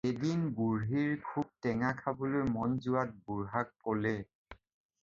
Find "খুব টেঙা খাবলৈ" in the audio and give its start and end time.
1.27-2.49